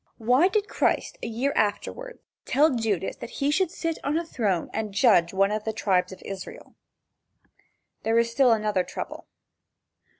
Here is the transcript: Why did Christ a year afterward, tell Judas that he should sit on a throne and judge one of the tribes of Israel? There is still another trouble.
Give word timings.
Why 0.17 0.47
did 0.47 0.67
Christ 0.67 1.19
a 1.21 1.27
year 1.27 1.53
afterward, 1.55 2.17
tell 2.45 2.73
Judas 2.73 3.17
that 3.17 3.29
he 3.37 3.51
should 3.51 3.69
sit 3.69 3.99
on 4.03 4.17
a 4.17 4.25
throne 4.25 4.71
and 4.73 4.95
judge 4.95 5.31
one 5.31 5.51
of 5.51 5.63
the 5.63 5.73
tribes 5.73 6.11
of 6.11 6.23
Israel? 6.25 6.73
There 8.01 8.17
is 8.17 8.31
still 8.31 8.51
another 8.51 8.83
trouble. 8.83 9.27